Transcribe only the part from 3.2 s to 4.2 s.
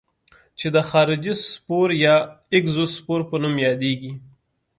په نوم یادیږي.